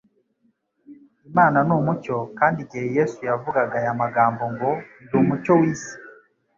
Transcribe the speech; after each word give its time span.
Imana 1.29 1.57
ni 1.67 1.73
umucyo, 1.79 2.17
kandi 2.39 2.57
igihe 2.65 2.85
Yesu 2.97 3.19
yavugaga 3.29 3.75
aya 3.81 3.93
magambo 4.01 4.43
ngo: 4.53 4.69
"Ndi 5.03 5.13
umucyo 5.21 5.51
w'isi" 5.59 5.93